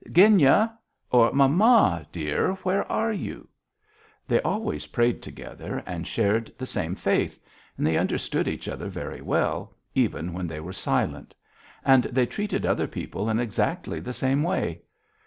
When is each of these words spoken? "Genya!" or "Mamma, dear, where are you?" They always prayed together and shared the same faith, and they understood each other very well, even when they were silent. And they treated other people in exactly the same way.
"Genya!" 0.11 0.75
or 1.11 1.31
"Mamma, 1.31 2.07
dear, 2.11 2.53
where 2.63 2.91
are 2.91 3.11
you?" 3.13 3.47
They 4.27 4.41
always 4.41 4.87
prayed 4.87 5.21
together 5.21 5.83
and 5.85 6.07
shared 6.07 6.51
the 6.57 6.65
same 6.65 6.95
faith, 6.95 7.37
and 7.77 7.85
they 7.85 7.97
understood 7.99 8.47
each 8.47 8.67
other 8.67 8.87
very 8.89 9.21
well, 9.21 9.77
even 9.93 10.33
when 10.33 10.47
they 10.47 10.59
were 10.59 10.73
silent. 10.73 11.35
And 11.85 12.05
they 12.05 12.25
treated 12.25 12.65
other 12.65 12.87
people 12.87 13.29
in 13.29 13.39
exactly 13.39 13.99
the 13.99 14.11
same 14.11 14.41
way. 14.41 14.81